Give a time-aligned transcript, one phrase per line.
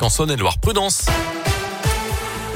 [0.00, 1.06] En Saône-et-Loire, prudence.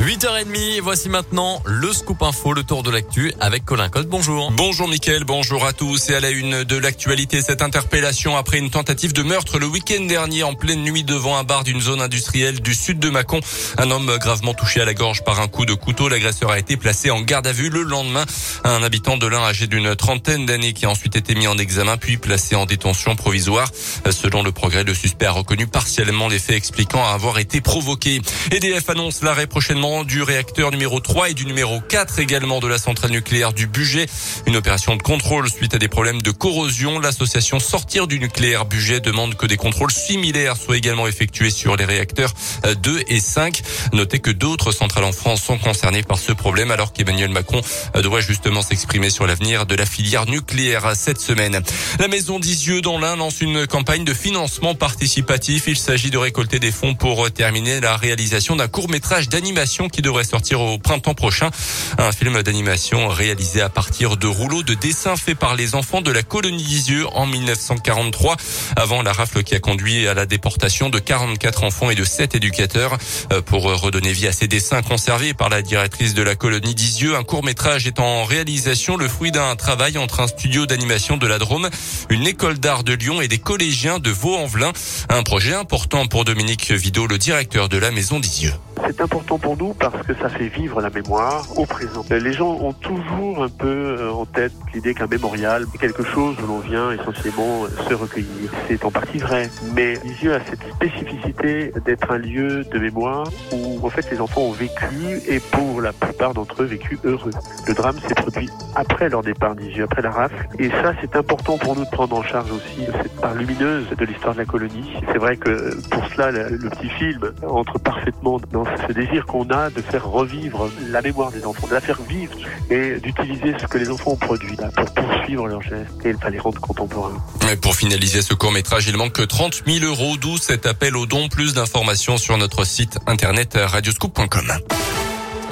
[0.00, 4.06] 8h30, voici maintenant le scoop info, le tour de l'actu avec Colin Code.
[4.06, 4.52] Bonjour.
[4.52, 6.10] Bonjour Mickaël, bonjour à tous.
[6.10, 10.04] Et à la une de l'actualité, cette interpellation après une tentative de meurtre le week-end
[10.04, 13.40] dernier en pleine nuit devant un bar d'une zone industrielle du sud de Mâcon.
[13.76, 16.08] Un homme gravement touché à la gorge par un coup de couteau.
[16.08, 18.24] L'agresseur a été placé en garde à vue le lendemain.
[18.62, 21.96] Un habitant de l'un âgé d'une trentaine d'années qui a ensuite été mis en examen
[21.96, 23.68] puis placé en détention provisoire.
[24.10, 28.22] Selon le progrès, le suspect a reconnu partiellement les faits expliquant avoir été provoqué.
[28.52, 32.76] EDF annonce l'arrêt prochainement du réacteur numéro 3 et du numéro 4 également de la
[32.76, 34.06] centrale nucléaire du budget.
[34.46, 36.98] Une opération de contrôle suite à des problèmes de corrosion.
[36.98, 41.86] L'association Sortir du nucléaire budget demande que des contrôles similaires soient également effectués sur les
[41.86, 42.34] réacteurs
[42.82, 43.62] 2 et 5.
[43.94, 47.62] Notez que d'autres centrales en France sont concernées par ce problème alors qu'Emmanuel Macron
[48.02, 51.62] doit justement s'exprimer sur l'avenir de la filière nucléaire cette semaine.
[51.98, 55.64] La maison d'Isieux dans l'Ain lance une campagne de financement participatif.
[55.66, 60.02] Il s'agit de récolter des fonds pour terminer la réalisation d'un court métrage d'animation qui
[60.02, 61.50] devrait sortir au printemps prochain.
[61.98, 66.10] Un film d'animation réalisé à partir de rouleaux de dessins faits par les enfants de
[66.10, 68.36] la colonie d'Isieux en 1943,
[68.74, 72.34] avant la rafle qui a conduit à la déportation de 44 enfants et de 7
[72.34, 72.98] éducateurs.
[73.32, 77.14] Euh, pour redonner vie à ces dessins conservés par la directrice de la colonie d'Isieux,
[77.14, 81.26] un court métrage est en réalisation, le fruit d'un travail entre un studio d'animation de
[81.26, 81.68] la Drôme,
[82.08, 84.72] une école d'art de Lyon et des collégiens de Vaux-en-Velin.
[85.08, 88.54] Un projet important pour Dominique Vidot, le directeur de la maison d'Isieux.
[88.86, 92.04] C'est important pour nous parce que ça fait vivre la mémoire au présent.
[92.10, 96.36] Les gens ont toujours un peu euh, en tête l'idée qu'un mémorial est quelque chose
[96.42, 98.50] où l'on vient essentiellement se recueillir.
[98.68, 103.84] C'est en partie vrai, mais Lisieux a cette spécificité d'être un lieu de mémoire où
[103.84, 107.30] en fait les enfants ont vécu et pour la plupart d'entre eux vécu heureux.
[107.66, 110.34] Le drame s'est produit après leur départ d'Isieux, après la rafle.
[110.58, 114.04] Et ça, c'est important pour nous de prendre en charge aussi cette part lumineuse de
[114.04, 114.92] l'histoire de la colonie.
[115.12, 119.70] C'est vrai que pour cela, le petit film entre parfaitement dans ce désir qu'on a
[119.70, 122.34] de faire revivre la mémoire des enfants, de la faire vivre
[122.70, 126.38] et d'utiliser ce que les enfants ont produit pour poursuivre leurs gestes et pas les
[126.38, 127.16] rendre contemporains.
[127.62, 131.28] Pour finaliser ce court métrage, il manque 30 000 euros, d'où cet appel aux dons.
[131.28, 134.52] Plus d'informations sur notre site internet radioscoop.com.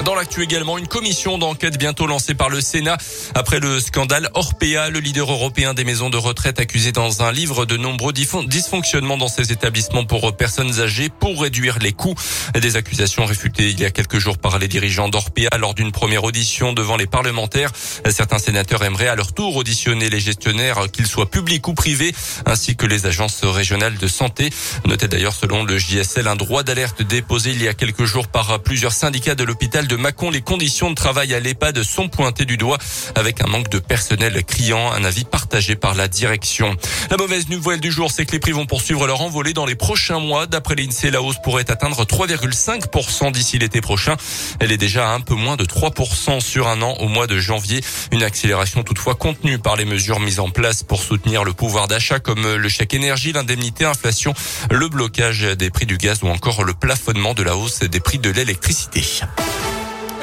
[0.04, 2.96] Dans l'actu également, une commission d'enquête bientôt lancée par le Sénat
[3.34, 7.64] après le scandale Orpea, le leader européen des maisons de retraite accusé dans un livre
[7.64, 12.14] de nombreux dysfonctionnements dans ses établissements pour personnes âgées pour réduire les coûts.
[12.54, 16.24] Des accusations réfutées il y a quelques jours par les dirigeants d'Orpea lors d'une première
[16.24, 17.72] audition devant les parlementaires.
[18.10, 22.14] Certains sénateurs aimeraient à leur tour auditionner les gestionnaires, qu'ils soient publics ou privés,
[22.44, 24.50] ainsi que les agences régionales de santé.
[24.84, 28.60] Notez d'ailleurs selon le JSL un droit d'alerte déposé il y a quelques jours par
[28.60, 32.56] plusieurs syndicats de l'hôpital de Mâcon, les conditions de travail à l'EHPAD sont pointées du
[32.56, 32.78] doigt
[33.14, 36.76] avec un manque de personnel criant, un avis partagé par la direction.
[37.10, 39.74] La mauvaise nouvelle du jour, c'est que les prix vont poursuivre leur envolée dans les
[39.74, 40.46] prochains mois.
[40.46, 44.16] D'après l'INSEE, la hausse pourrait atteindre 3,5% d'ici l'été prochain.
[44.60, 47.38] Elle est déjà à un peu moins de 3% sur un an au mois de
[47.38, 47.80] janvier.
[48.12, 52.18] Une accélération toutefois contenue par les mesures mises en place pour soutenir le pouvoir d'achat
[52.18, 54.34] comme le chèque énergie, l'indemnité inflation,
[54.70, 58.18] le blocage des prix du gaz ou encore le plafonnement de la hausse des prix
[58.18, 59.02] de l'électricité.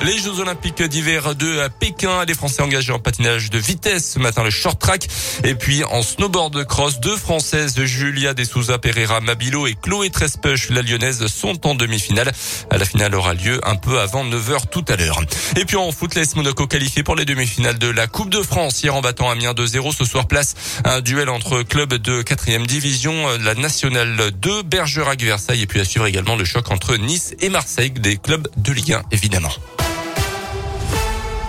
[0.01, 4.43] Les Jeux Olympiques d'hiver de Pékin, les Français engagés en patinage de vitesse ce matin,
[4.43, 5.07] le short track.
[5.45, 10.69] Et puis en snowboard cross, deux Françaises, Julia De Souza Pereira Mabilo et Chloé Trespech,
[10.69, 12.31] la lyonnaise, sont en demi-finale.
[12.71, 15.21] La finale aura lieu un peu avant 9h tout à l'heure.
[15.55, 18.83] Et puis en footless, Monaco qualifié pour les demi-finales de la Coupe de France.
[18.83, 23.27] Hier en battant Amiens 2-0, ce soir place un duel entre clubs de 4 division,
[23.41, 27.49] la Nationale 2, Bergerac Versailles et puis à suivre également le choc entre Nice et
[27.49, 29.51] Marseille, des clubs de Ligue 1 évidemment.